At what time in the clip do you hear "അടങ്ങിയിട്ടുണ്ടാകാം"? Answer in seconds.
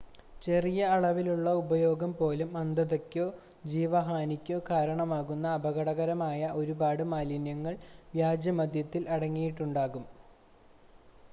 9.09-10.07